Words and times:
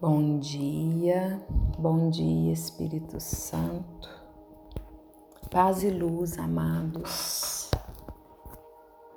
Bom 0.00 0.38
dia, 0.38 1.44
bom 1.76 2.08
dia, 2.08 2.52
Espírito 2.52 3.18
Santo. 3.18 4.08
Paz 5.50 5.82
e 5.82 5.90
luz, 5.90 6.38
amados. 6.38 7.68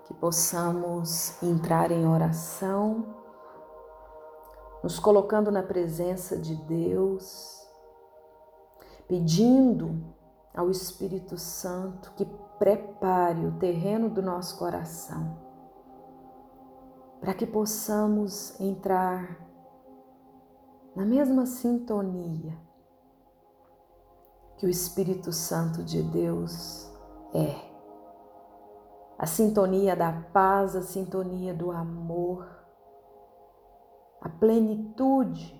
Que 0.07 0.13
possamos 0.15 1.39
entrar 1.43 1.91
em 1.91 2.07
oração, 2.07 3.05
nos 4.81 4.97
colocando 4.97 5.51
na 5.51 5.61
presença 5.61 6.35
de 6.35 6.55
Deus, 6.55 7.63
pedindo 9.07 10.03
ao 10.51 10.71
Espírito 10.71 11.37
Santo 11.37 12.11
que 12.15 12.25
prepare 12.57 13.45
o 13.45 13.51
terreno 13.59 14.09
do 14.09 14.23
nosso 14.23 14.57
coração, 14.57 15.37
para 17.19 17.35
que 17.35 17.45
possamos 17.45 18.59
entrar 18.59 19.50
na 20.95 21.05
mesma 21.05 21.45
sintonia 21.45 22.57
que 24.57 24.65
o 24.65 24.69
Espírito 24.69 25.31
Santo 25.31 25.83
de 25.83 26.03
Deus 26.03 26.87
é. 27.33 27.71
A 29.17 29.25
sintonia 29.25 29.95
da 29.95 30.11
paz, 30.33 30.75
a 30.75 30.81
sintonia 30.81 31.53
do 31.53 31.71
amor, 31.71 32.47
a 34.19 34.29
plenitude 34.29 35.59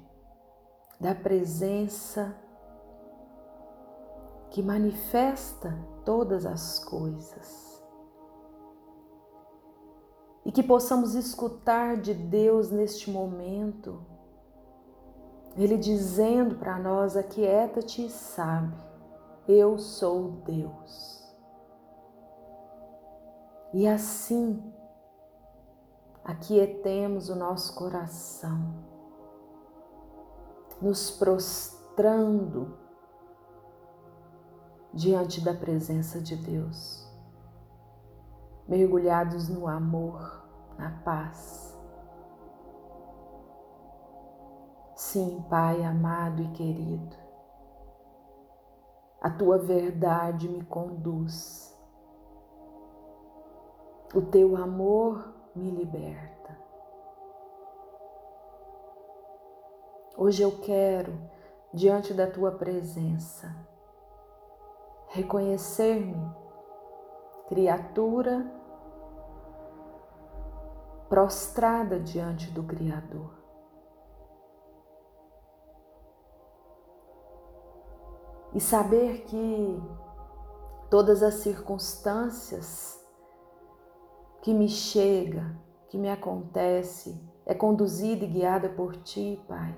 da 1.00 1.16
presença 1.16 2.36
que 4.52 4.62
manifesta 4.62 5.76
todas 6.04 6.46
as 6.46 6.78
coisas. 6.78 7.82
E 10.44 10.52
que 10.52 10.62
possamos 10.62 11.16
escutar 11.16 11.98
de 11.98 12.14
Deus 12.14 12.70
neste 12.70 13.10
momento 13.10 14.06
ele 15.58 15.78
dizendo 15.78 16.56
para 16.56 16.78
nós: 16.78 17.18
aquieta-te 17.18 18.06
e 18.06 18.10
sabe, 18.10 18.76
eu 19.48 19.78
sou 19.78 20.32
Deus. 20.46 21.22
E 23.74 23.88
assim, 23.88 24.62
aquietemos 26.24 27.30
o 27.30 27.36
nosso 27.36 27.74
coração, 27.76 28.74
nos 30.82 31.12
prostrando 31.12 32.78
diante 34.94 35.40
da 35.40 35.54
presença 35.54 36.20
de 36.20 36.36
Deus, 36.36 37.08
mergulhados 38.68 39.48
no 39.48 39.68
amor, 39.68 40.46
na 40.78 40.92
paz 41.00 41.71
Sim, 45.12 45.46
Pai 45.50 45.84
amado 45.84 46.42
e 46.42 46.48
querido, 46.52 47.18
a 49.20 49.30
tua 49.30 49.58
verdade 49.58 50.48
me 50.48 50.64
conduz, 50.64 51.78
o 54.16 54.22
teu 54.22 54.56
amor 54.56 55.34
me 55.54 55.70
liberta. 55.70 56.58
Hoje 60.16 60.44
eu 60.44 60.60
quero, 60.62 61.12
diante 61.74 62.14
da 62.14 62.32
tua 62.32 62.54
presença, 62.54 63.54
reconhecer-me 65.10 66.26
criatura 67.50 68.50
prostrada 71.10 72.00
diante 72.00 72.50
do 72.52 72.64
Criador. 72.64 73.41
E 78.54 78.60
saber 78.60 79.24
que 79.24 79.84
todas 80.90 81.24
as 81.24 81.36
circunstâncias 81.36 83.00
que 84.42 84.54
me 84.54 84.68
chega, 84.68 85.56
que 85.90 85.98
me 85.98 86.10
acontece, 86.10 87.20
é 87.46 87.54
conduzida 87.54 88.26
e 88.26 88.28
guiada 88.28 88.70
por 88.70 88.96
ti, 88.98 89.42
Pai. 89.48 89.78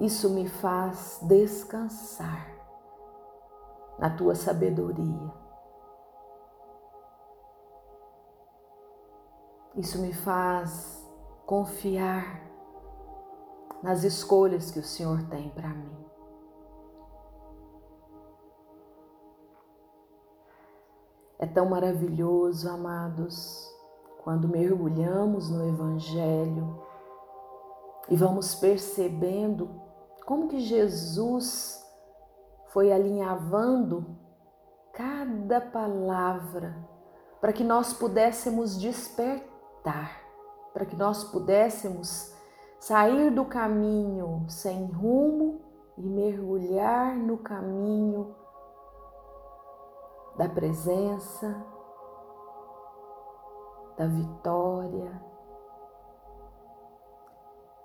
Isso 0.00 0.30
me 0.30 0.48
faz 0.48 1.18
descansar 1.22 2.54
na 3.98 4.10
tua 4.10 4.34
sabedoria. 4.34 5.32
Isso 9.74 10.00
me 10.00 10.12
faz 10.12 11.06
confiar 11.46 12.42
nas 13.82 14.04
escolhas 14.04 14.70
que 14.70 14.78
o 14.78 14.84
Senhor 14.84 15.22
tem 15.28 15.50
para 15.50 15.68
mim. 15.68 16.05
É 21.38 21.46
tão 21.46 21.66
maravilhoso, 21.66 22.68
amados, 22.68 23.70
quando 24.24 24.48
mergulhamos 24.48 25.50
no 25.50 25.68
Evangelho 25.68 26.82
e 28.08 28.16
vamos 28.16 28.54
percebendo 28.54 29.68
como 30.24 30.48
que 30.48 30.60
Jesus 30.60 31.84
foi 32.68 32.90
alinhavando 32.90 34.16
cada 34.92 35.60
palavra 35.60 36.76
para 37.40 37.52
que 37.52 37.62
nós 37.62 37.92
pudéssemos 37.92 38.78
despertar, 38.78 40.20
para 40.72 40.86
que 40.86 40.96
nós 40.96 41.22
pudéssemos 41.24 42.34
sair 42.80 43.30
do 43.30 43.44
caminho 43.44 44.44
sem 44.48 44.86
rumo 44.86 45.60
e 45.98 46.02
mergulhar 46.02 47.14
no 47.14 47.38
caminho 47.38 48.34
da 50.36 50.48
presença, 50.48 51.64
da 53.96 54.06
vitória. 54.06 55.22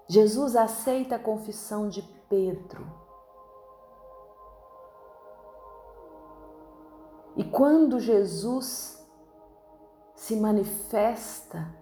Jesus 0.07 0.55
aceita 0.55 1.15
a 1.15 1.19
confissão 1.19 1.87
de 1.87 2.01
Pedro. 2.27 2.85
E 7.37 7.45
quando 7.45 7.99
Jesus 7.99 9.01
se 10.13 10.35
manifesta 10.35 11.73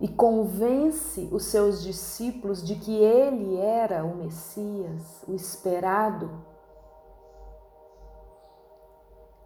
e 0.00 0.08
convence 0.08 1.28
os 1.30 1.44
seus 1.44 1.82
discípulos 1.82 2.66
de 2.66 2.74
que 2.74 2.96
ele 2.96 3.56
era 3.56 4.04
o 4.04 4.16
Messias, 4.16 5.22
o 5.28 5.34
esperado, 5.34 6.49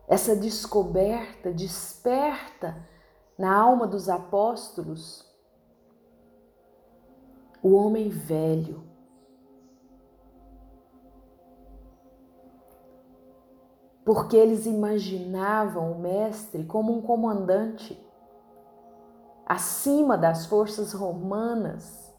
essa 0.06 0.36
descoberta 0.36 1.52
desperta 1.52 2.76
na 3.38 3.54
alma 3.54 3.86
dos 3.86 4.08
apóstolos 4.08 5.24
o 7.62 7.74
homem 7.74 8.10
velho. 8.10 8.84
Porque 14.04 14.36
eles 14.36 14.66
imaginavam 14.66 15.92
o 15.92 15.98
Mestre 15.98 16.64
como 16.64 16.92
um 16.92 17.00
comandante 17.00 17.98
acima 19.46 20.18
das 20.18 20.44
forças 20.44 20.92
romanas. 20.92 22.12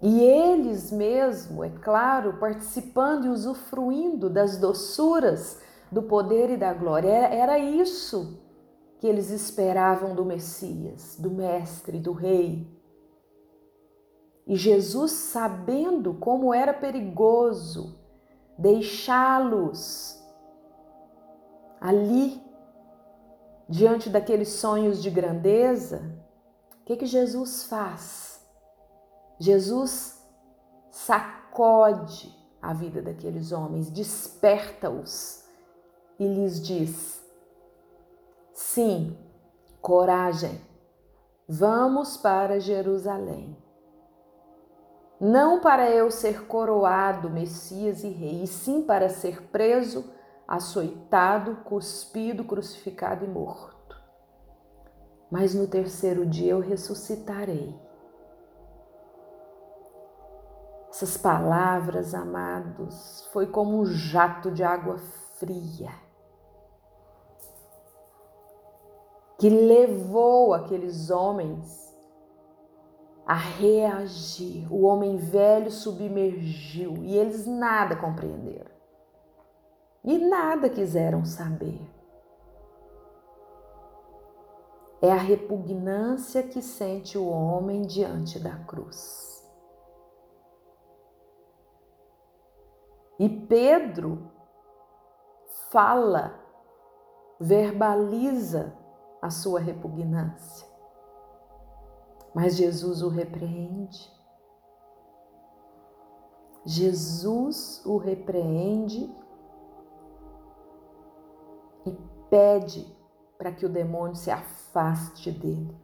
E 0.00 0.20
eles 0.20 0.92
mesmo, 0.92 1.64
é 1.64 1.70
claro, 1.70 2.38
participando 2.38 3.24
e 3.24 3.30
usufruindo 3.30 4.30
das 4.30 4.58
doçuras 4.58 5.58
do 5.90 6.02
poder 6.02 6.50
e 6.50 6.56
da 6.56 6.72
glória. 6.72 7.08
Era 7.08 7.58
isso 7.58 8.40
que 8.98 9.06
eles 9.06 9.30
esperavam 9.30 10.14
do 10.14 10.24
Messias, 10.24 11.16
do 11.18 11.30
Mestre, 11.30 11.98
do 11.98 12.12
Rei. 12.12 12.66
E 14.46 14.56
Jesus, 14.56 15.12
sabendo 15.12 16.14
como 16.14 16.54
era 16.54 16.72
perigoso 16.72 17.98
deixá-los 18.58 20.22
ali, 21.80 22.42
diante 23.68 24.08
daqueles 24.08 24.48
sonhos 24.48 25.02
de 25.02 25.10
grandeza, 25.10 26.02
o 26.80 26.84
que, 26.84 26.96
que 26.96 27.06
Jesus 27.06 27.64
faz? 27.64 28.40
Jesus 29.38 30.24
sacode 30.90 32.34
a 32.62 32.72
vida 32.72 33.02
daqueles 33.02 33.52
homens, 33.52 33.90
desperta-os 33.90 35.45
e 36.18 36.26
lhes 36.26 36.60
diz: 36.60 37.22
Sim, 38.52 39.16
coragem, 39.80 40.60
vamos 41.48 42.16
para 42.16 42.58
Jerusalém. 42.58 43.56
Não 45.20 45.60
para 45.60 45.90
eu 45.90 46.10
ser 46.10 46.46
coroado 46.46 47.30
Messias 47.30 48.04
e 48.04 48.08
Rei, 48.08 48.42
e 48.42 48.46
sim 48.46 48.82
para 48.82 49.08
ser 49.08 49.44
preso, 49.48 50.04
açoitado, 50.46 51.56
cuspido, 51.64 52.44
crucificado 52.44 53.24
e 53.24 53.28
morto. 53.28 53.74
mas 55.30 55.54
no 55.54 55.66
terceiro 55.66 56.24
dia 56.24 56.52
eu 56.52 56.60
ressuscitarei. 56.60 57.74
Essas 60.88 61.16
palavras, 61.16 62.14
amados, 62.14 63.26
foi 63.32 63.46
como 63.46 63.80
um 63.80 63.84
jato 63.84 64.50
de 64.50 64.62
água 64.62 64.98
fria 65.38 66.05
que 69.38 69.48
levou 69.48 70.54
aqueles 70.54 71.10
homens 71.10 71.86
a 73.26 73.34
reagir. 73.34 74.72
O 74.72 74.82
homem 74.84 75.16
velho 75.16 75.70
submergiu 75.70 76.94
e 77.02 77.16
eles 77.16 77.46
nada 77.46 77.96
compreenderam 77.96 78.76
e 80.06 80.18
nada 80.18 80.70
quiseram 80.70 81.24
saber. 81.24 81.80
É 85.02 85.10
a 85.10 85.16
repugnância 85.16 86.42
que 86.42 86.62
sente 86.62 87.18
o 87.18 87.26
homem 87.28 87.82
diante 87.82 88.38
da 88.38 88.56
cruz. 88.64 89.44
E 93.18 93.28
Pedro 93.28 94.30
fala, 95.70 96.38
verbaliza 97.40 98.72
a 99.26 99.30
sua 99.30 99.60
repugnância. 99.60 100.66
Mas 102.34 102.56
Jesus 102.56 103.02
o 103.02 103.08
repreende. 103.08 104.14
Jesus 106.64 107.84
o 107.84 107.96
repreende 107.96 109.14
e 111.84 111.92
pede 112.28 112.96
para 113.38 113.52
que 113.52 113.64
o 113.64 113.68
demônio 113.68 114.16
se 114.16 114.30
afaste 114.30 115.30
dele. 115.30 115.76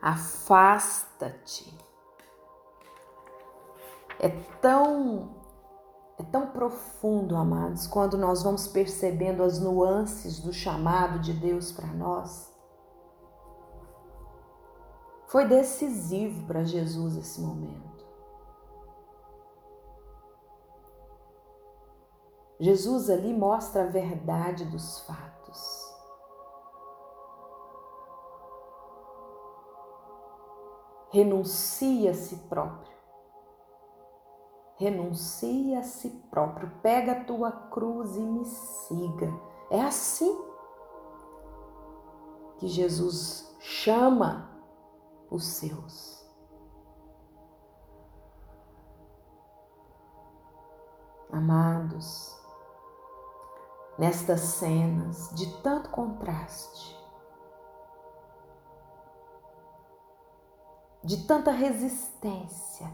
Afasta-te 0.00 1.72
é 4.22 4.28
tão 4.60 5.41
é 6.22 6.30
tão 6.30 6.46
profundo, 6.48 7.36
amados, 7.36 7.86
quando 7.86 8.16
nós 8.16 8.42
vamos 8.42 8.68
percebendo 8.68 9.42
as 9.42 9.58
nuances 9.58 10.38
do 10.38 10.52
chamado 10.52 11.18
de 11.18 11.32
Deus 11.32 11.72
para 11.72 11.88
nós. 11.88 12.50
Foi 15.26 15.46
decisivo 15.46 16.46
para 16.46 16.64
Jesus 16.64 17.16
esse 17.16 17.40
momento. 17.40 17.92
Jesus 22.60 23.10
ali 23.10 23.34
mostra 23.34 23.82
a 23.82 23.86
verdade 23.86 24.64
dos 24.66 25.00
fatos. 25.00 25.82
Renuncia 31.10 32.12
a 32.12 32.14
si 32.14 32.36
próprio 32.48 33.01
renuncia 34.76 35.80
a 35.80 35.82
si 35.82 36.10
próprio, 36.30 36.70
pega 36.82 37.12
a 37.12 37.24
tua 37.24 37.50
cruz 37.50 38.16
e 38.16 38.20
me 38.20 38.44
siga. 38.44 39.32
É 39.70 39.80
assim 39.80 40.36
que 42.58 42.68
Jesus 42.68 43.56
chama 43.58 44.50
os 45.30 45.46
seus. 45.46 46.22
Amados, 51.30 52.38
nestas 53.98 54.40
cenas 54.40 55.30
de 55.34 55.62
tanto 55.62 55.88
contraste, 55.88 56.94
de 61.02 61.26
tanta 61.26 61.50
resistência, 61.50 62.92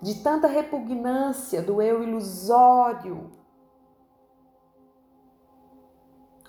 de 0.00 0.22
tanta 0.22 0.46
repugnância 0.46 1.62
do 1.62 1.82
eu 1.82 2.02
ilusório. 2.02 3.30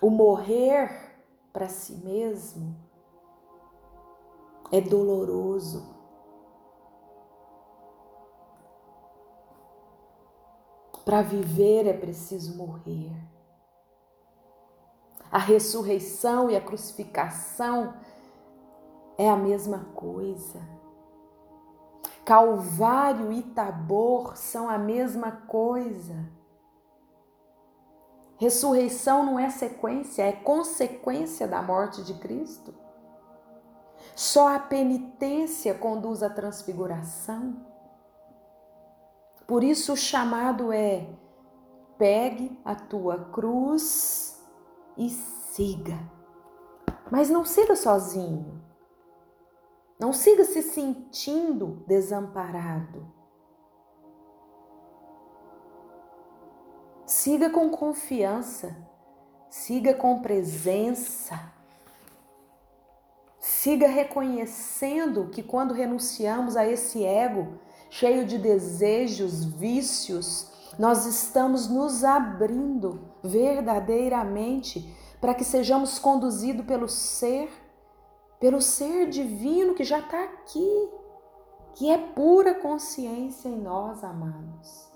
O 0.01 0.09
morrer 0.09 0.89
para 1.51 1.67
si 1.67 1.95
mesmo 1.97 2.75
é 4.71 4.79
doloroso. 4.79 5.99
Para 11.03 11.21
viver 11.21 11.87
é 11.87 11.93
preciso 11.93 12.57
morrer. 12.57 13.11
A 15.31 15.37
ressurreição 15.37 16.49
e 16.49 16.55
a 16.55 16.61
crucificação 16.61 17.93
é 19.17 19.29
a 19.29 19.35
mesma 19.35 19.85
coisa. 19.93 20.80
Calvário 22.31 23.29
e 23.33 23.43
Tabor 23.43 24.37
são 24.37 24.69
a 24.69 24.77
mesma 24.77 25.33
coisa. 25.33 26.15
Ressurreição 28.37 29.25
não 29.25 29.37
é 29.37 29.49
sequência, 29.49 30.23
é 30.23 30.31
consequência 30.31 31.45
da 31.45 31.61
morte 31.61 32.01
de 32.05 32.13
Cristo. 32.13 32.73
Só 34.15 34.55
a 34.55 34.59
penitência 34.59 35.73
conduz 35.73 36.23
à 36.23 36.29
transfiguração. 36.29 37.65
Por 39.45 39.61
isso 39.61 39.91
o 39.91 39.97
chamado 39.97 40.71
é: 40.71 41.09
pegue 41.97 42.57
a 42.63 42.75
tua 42.75 43.25
cruz 43.25 44.41
e 44.95 45.09
siga. 45.09 45.99
Mas 47.11 47.29
não 47.29 47.43
siga 47.43 47.75
sozinho. 47.75 48.70
Não 50.01 50.11
siga 50.11 50.43
se 50.43 50.63
sentindo 50.63 51.83
desamparado. 51.85 53.05
Siga 57.05 57.51
com 57.51 57.69
confiança, 57.69 58.75
siga 59.47 59.93
com 59.93 60.19
presença. 60.19 61.53
Siga 63.39 63.87
reconhecendo 63.87 65.29
que 65.29 65.43
quando 65.43 65.71
renunciamos 65.71 66.57
a 66.57 66.65
esse 66.65 67.05
ego 67.05 67.59
cheio 67.87 68.25
de 68.25 68.39
desejos, 68.39 69.45
vícios, 69.45 70.51
nós 70.79 71.05
estamos 71.05 71.67
nos 71.67 72.03
abrindo 72.03 73.07
verdadeiramente 73.23 74.97
para 75.19 75.35
que 75.35 75.43
sejamos 75.43 75.99
conduzidos 75.99 76.65
pelo 76.65 76.89
ser 76.89 77.60
pelo 78.41 78.59
ser 78.59 79.07
divino 79.07 79.75
que 79.75 79.83
já 79.83 79.99
está 79.99 80.23
aqui, 80.23 80.89
que 81.75 81.91
é 81.91 81.97
pura 81.97 82.55
consciência 82.55 83.47
em 83.47 83.61
nós, 83.61 84.03
amados. 84.03 84.91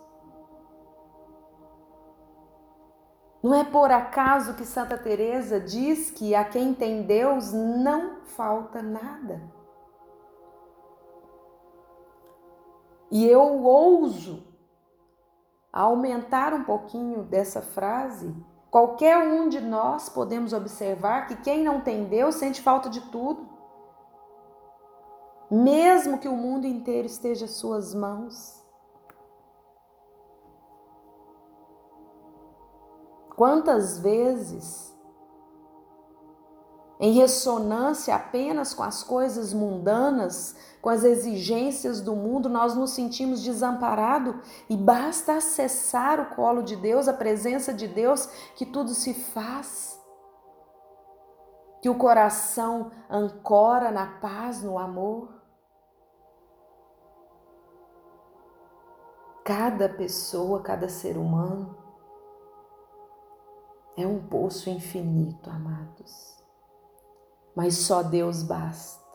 Não 3.44 3.54
é 3.54 3.64
por 3.64 3.92
acaso 3.92 4.56
que 4.56 4.66
Santa 4.66 4.98
Teresa 4.98 5.60
diz 5.60 6.10
que 6.10 6.34
a 6.34 6.44
quem 6.44 6.74
tem 6.74 7.04
Deus 7.04 7.54
não 7.54 8.24
falta 8.24 8.82
nada. 8.82 9.40
E 13.12 13.28
eu 13.28 13.64
ouso 13.64 14.44
aumentar 15.72 16.52
um 16.52 16.64
pouquinho 16.64 17.22
dessa 17.24 17.62
frase 17.62 18.36
Qualquer 18.76 19.18
um 19.18 19.48
de 19.48 19.62
nós 19.62 20.10
podemos 20.10 20.52
observar 20.52 21.28
que 21.28 21.38
quem 21.38 21.64
não 21.64 21.80
tem 21.80 22.04
Deus 22.04 22.36
sente 22.36 22.62
falta 22.62 22.90
de 22.90 23.00
tudo. 23.10 23.48
Mesmo 25.50 26.18
que 26.18 26.28
o 26.28 26.36
mundo 26.36 26.68
inteiro 26.68 27.08
esteja 27.08 27.46
às 27.46 27.52
suas 27.52 27.96
mãos. 27.96 28.62
Quantas 33.38 33.98
vezes, 34.00 34.94
em 37.00 37.12
ressonância 37.14 38.16
apenas 38.16 38.74
com 38.74 38.84
as 38.84 39.04
coisas 39.04 39.54
mundanas, 39.54 40.56
com 40.82 40.90
as 40.90 41.04
exigências 41.04 42.00
do 42.00 42.16
mundo, 42.16 42.48
nós 42.48 42.76
nos 42.76 42.92
sentimos 42.92 43.44
desamparados 43.44 44.36
e 44.70 44.78
basta 44.78 45.34
acessar 45.34 46.20
o 46.20 46.36
colo 46.36 46.62
de 46.62 46.76
Deus, 46.76 47.08
a 47.08 47.14
presença 47.14 47.74
de 47.74 47.88
Deus, 47.88 48.28
que 48.56 48.66
tudo 48.66 48.92
se 48.92 49.14
faz. 49.14 50.00
Que 51.82 51.90
o 51.90 51.98
coração 51.98 52.92
ancora 53.10 53.92
na 53.92 54.20
paz, 54.20 54.64
no 54.64 54.80
amor. 54.80 55.34
Cada 59.44 59.90
pessoa, 59.90 60.62
cada 60.62 60.88
ser 60.88 61.18
humano 61.18 61.78
é 63.98 64.06
um 64.06 64.20
poço 64.28 64.70
infinito, 64.70 65.50
amados. 65.50 66.35
Mas 67.56 67.78
só 67.78 68.04
Deus 68.04 68.44
basta. 68.44 69.06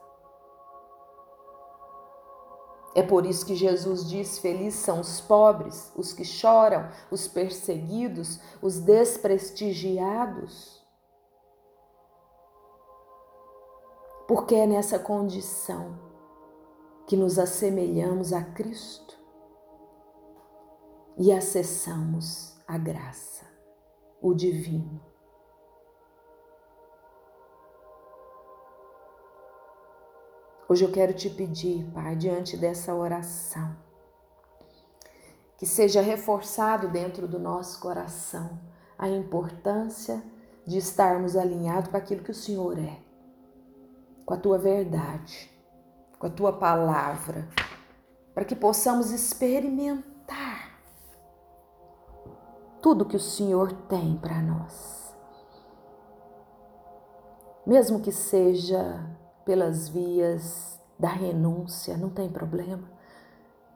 É 2.95 3.03
por 3.03 3.27
isso 3.27 3.45
que 3.47 3.55
Jesus 3.55 4.09
diz: 4.09 4.39
Felizes 4.39 4.81
são 4.81 5.01
os 5.01 5.21
pobres, 5.21 5.93
os 5.97 6.13
que 6.13 6.25
choram, 6.25 6.91
os 7.11 7.29
perseguidos, 7.29 8.41
os 8.61 8.81
desprestigiados. 8.81 10.81
Porque 14.27 14.55
é 14.55 14.67
nessa 14.67 14.99
condição 14.99 15.99
que 17.07 17.17
nos 17.17 17.39
assemelhamos 17.39 18.33
a 18.33 18.43
Cristo 18.43 19.19
e 21.19 21.33
acessamos 21.33 22.59
a 22.67 22.79
graça, 22.79 23.45
o 24.23 24.33
divino. 24.33 25.10
Hoje 30.71 30.85
eu 30.85 30.93
quero 30.93 31.13
te 31.13 31.29
pedir, 31.29 31.85
Pai, 31.87 32.15
diante 32.15 32.57
dessa 32.57 32.95
oração, 32.95 33.77
que 35.57 35.67
seja 35.67 36.01
reforçado 36.01 36.87
dentro 36.87 37.27
do 37.27 37.41
nosso 37.41 37.81
coração 37.81 38.61
a 38.97 39.09
importância 39.09 40.23
de 40.65 40.79
estarmos 40.79 41.35
alinhados 41.35 41.91
com 41.91 41.97
aquilo 41.97 42.23
que 42.23 42.31
o 42.31 42.35
Senhor 42.35 42.79
é, 42.79 43.01
com 44.25 44.33
a 44.33 44.37
tua 44.37 44.59
verdade, 44.59 45.51
com 46.21 46.29
a 46.29 46.31
tua 46.31 46.53
palavra, 46.53 47.49
para 48.33 48.45
que 48.45 48.55
possamos 48.55 49.11
experimentar 49.11 50.81
tudo 52.81 53.07
que 53.07 53.17
o 53.17 53.21
Senhor 53.21 53.73
tem 53.89 54.17
para 54.17 54.41
nós. 54.41 55.17
Mesmo 57.67 57.99
que 57.99 58.13
seja 58.13 59.19
pelas 59.51 59.89
vias 59.89 60.79
da 60.97 61.09
renúncia, 61.09 61.97
não 61.97 62.09
tem 62.09 62.29
problema, 62.29 62.89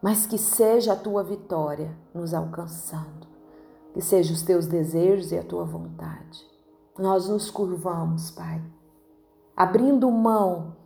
mas 0.01 0.25
que 0.25 0.39
seja 0.39 0.93
a 0.93 0.97
tua 0.97 1.25
vitória 1.25 1.91
nos 2.15 2.33
alcançando, 2.33 3.27
que 3.93 4.01
seja 4.01 4.33
os 4.33 4.43
teus 4.43 4.69
desejos 4.69 5.33
e 5.33 5.37
a 5.37 5.43
tua 5.43 5.65
vontade. 5.65 6.49
Nós 6.97 7.29
nos 7.29 7.51
curvamos, 7.51 8.31
Pai, 8.31 8.63
abrindo 9.57 10.09
mão 10.13 10.77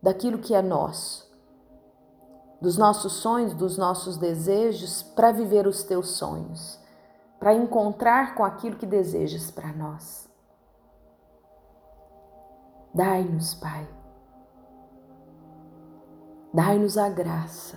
daquilo 0.00 0.38
que 0.38 0.54
é 0.54 0.62
nosso, 0.62 1.28
dos 2.60 2.78
nossos 2.78 3.14
sonhos, 3.14 3.52
dos 3.52 3.76
nossos 3.76 4.16
desejos, 4.16 5.02
para 5.02 5.32
viver 5.32 5.66
os 5.66 5.82
teus 5.82 6.10
sonhos, 6.10 6.78
para 7.40 7.52
encontrar 7.52 8.36
com 8.36 8.44
aquilo 8.44 8.76
que 8.76 8.86
desejas 8.86 9.50
para 9.50 9.72
nós. 9.72 10.30
Dai-nos, 12.94 13.52
Pai, 13.56 13.88
Dai-nos 16.56 16.96
a 16.96 17.10
graça 17.10 17.76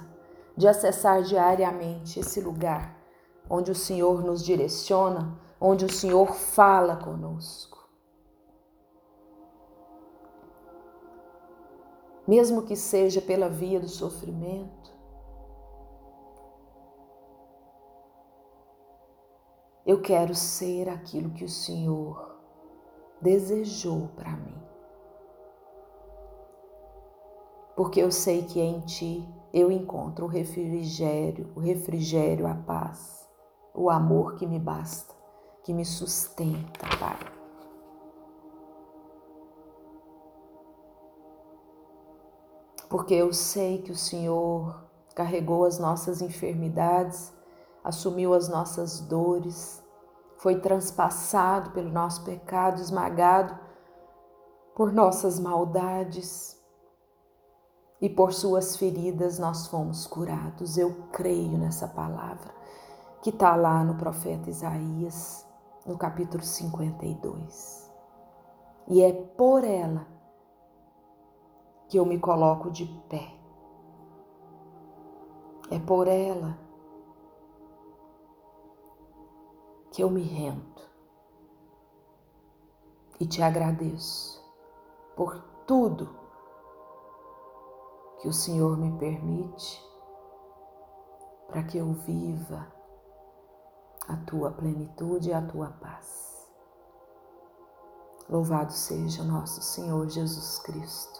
de 0.55 0.65
acessar 0.65 1.21
diariamente 1.21 2.17
esse 2.17 2.39
lugar 2.39 2.97
onde 3.49 3.69
o 3.71 3.75
Senhor 3.75 4.23
nos 4.23 4.41
direciona, 4.41 5.37
onde 5.59 5.83
o 5.83 5.91
Senhor 5.91 6.31
fala 6.33 6.95
conosco. 6.95 7.77
Mesmo 12.25 12.61
que 12.61 12.77
seja 12.77 13.19
pela 13.19 13.49
via 13.49 13.81
do 13.81 13.89
sofrimento, 13.89 14.95
eu 19.85 20.01
quero 20.01 20.33
ser 20.33 20.87
aquilo 20.87 21.31
que 21.31 21.43
o 21.43 21.49
Senhor 21.49 22.39
desejou 23.21 24.07
para 24.15 24.37
mim 24.37 24.68
porque 27.79 28.01
eu 28.01 28.11
sei 28.11 28.43
que 28.43 28.59
em 28.59 28.81
ti 28.81 29.25
eu 29.53 29.71
encontro 29.71 30.25
o 30.25 30.27
refrigério, 30.27 31.49
o 31.55 31.61
refrigério, 31.61 32.45
a 32.45 32.53
paz, 32.53 33.25
o 33.73 33.89
amor 33.89 34.35
que 34.35 34.45
me 34.45 34.59
basta, 34.59 35.15
que 35.63 35.73
me 35.73 35.85
sustenta, 35.85 36.85
Pai. 36.99 37.17
Porque 42.89 43.13
eu 43.13 43.31
sei 43.31 43.81
que 43.81 43.93
o 43.93 43.95
Senhor 43.95 44.83
carregou 45.15 45.63
as 45.63 45.79
nossas 45.79 46.21
enfermidades, 46.21 47.33
assumiu 47.81 48.33
as 48.33 48.49
nossas 48.49 48.99
dores, 48.99 49.81
foi 50.35 50.59
transpassado 50.59 51.71
pelo 51.71 51.89
nosso 51.89 52.25
pecado, 52.25 52.81
esmagado 52.81 53.57
por 54.75 54.91
nossas 54.91 55.39
maldades 55.39 56.58
e 58.01 58.09
por 58.09 58.33
suas 58.33 58.75
feridas 58.77 59.37
nós 59.39 59.67
fomos 59.67 60.07
curados. 60.07 60.77
Eu 60.77 61.03
creio 61.11 61.57
nessa 61.57 61.87
palavra 61.87 62.53
que 63.21 63.29
está 63.29 63.55
lá 63.55 63.83
no 63.83 63.95
profeta 63.95 64.49
Isaías, 64.49 65.45
no 65.85 65.97
capítulo 65.97 66.43
52. 66.43 67.91
E 68.87 69.01
é 69.01 69.11
por 69.11 69.63
ela 69.63 70.07
que 71.87 71.97
eu 71.97 72.05
me 72.05 72.17
coloco 72.19 72.71
de 72.71 72.85
pé. 73.09 73.35
É 75.71 75.79
por 75.79 76.07
ela 76.07 76.57
que 79.91 80.01
eu 80.01 80.09
me 80.09 80.23
rendo 80.23 80.81
e 83.19 83.27
te 83.27 83.41
agradeço 83.43 84.41
por 85.15 85.43
tudo 85.67 86.18
que 88.19 88.27
o 88.27 88.33
Senhor 88.33 88.77
me 88.77 88.97
permite 88.97 89.81
para 91.47 91.63
que 91.63 91.77
eu 91.77 91.93
viva 91.93 92.67
a 94.07 94.17
tua 94.17 94.51
plenitude 94.51 95.29
e 95.29 95.33
a 95.33 95.41
tua 95.41 95.69
paz. 95.69 96.47
Louvado 98.29 98.71
seja 98.71 99.23
nosso 99.23 99.61
Senhor 99.61 100.07
Jesus 100.07 100.59
Cristo, 100.59 101.19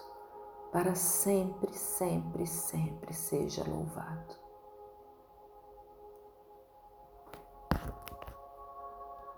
para 0.72 0.94
sempre, 0.94 1.74
sempre, 1.74 2.46
sempre 2.46 3.14
seja 3.14 3.64
louvado. 3.68 4.49